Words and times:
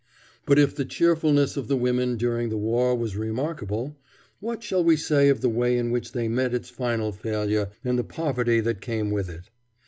But 0.47 0.57
if 0.57 0.75
the 0.75 0.83
cheerfulness 0.83 1.55
of 1.57 1.67
the 1.67 1.77
women 1.77 2.17
during 2.17 2.49
the 2.49 2.57
war 2.57 2.95
was 2.95 3.15
remarkable, 3.15 3.99
what 4.39 4.63
shall 4.63 4.83
we 4.83 4.97
say 4.97 5.29
of 5.29 5.41
the 5.41 5.47
way 5.49 5.77
in 5.77 5.91
which 5.91 6.13
they 6.13 6.27
met 6.27 6.55
its 6.55 6.71
final 6.71 7.11
failure 7.11 7.69
and 7.83 7.99
the 7.99 8.03
poverty 8.03 8.61
that 8.61 8.81
came 8.81 9.11
with 9.11 9.29
it? 9.29 9.51